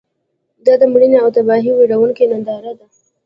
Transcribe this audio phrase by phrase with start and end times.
[0.65, 2.85] دا د مړینې او تباهۍ ویرونکې ننداره ده.